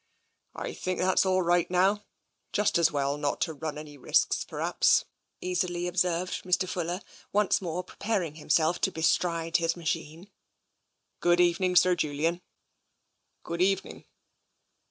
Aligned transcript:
"I 0.55 0.73
think 0.73 0.97
that's 0.97 1.27
all 1.27 1.43
right 1.43 1.69
now. 1.69 2.05
Just 2.53 2.79
as 2.79 2.91
well 2.91 3.19
not 3.19 3.39
to 3.41 3.53
run 3.53 3.77
any 3.77 3.99
risks, 3.99 4.43
perhaps," 4.43 5.05
easily 5.41 5.85
observed 5.85 6.41
Mr. 6.43 6.67
Fuller, 6.67 7.01
once 7.31 7.61
more 7.61 7.83
preparing 7.83 8.33
himself 8.37 8.81
to 8.81 8.91
bestride 8.91 9.57
his 9.57 9.77
machine," 9.77 10.31
Good 11.21 11.39
evening, 11.39 11.75
Sir 11.75 11.93
Julian."" 11.93 12.41
Good 13.43 13.61
evening." 13.61 14.05